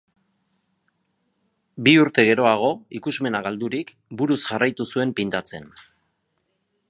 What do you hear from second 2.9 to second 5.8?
ikusmena galdurik, buruz jarraitu zuen pintatzen.